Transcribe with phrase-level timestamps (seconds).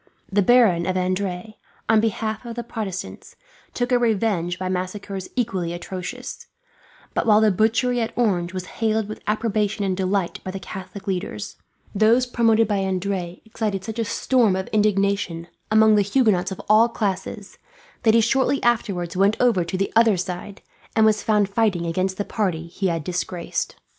[0.31, 1.53] The Baron of Adrets,
[1.87, 3.35] on behalf of the Protestants,
[3.75, 6.47] took revenge by massacres equally atrocious;
[7.13, 11.05] but while the butchery at Orange was hailed with approbation and delight by the Catholic
[11.05, 11.55] leaders,
[11.93, 16.89] those promoted by Adrets excited such a storm of indignation, among the Huguenots of all
[16.89, 17.59] classes,
[18.01, 20.63] that he shortly afterwards went over to the other side,
[20.95, 23.75] and was found fighting against the party he had disgraced.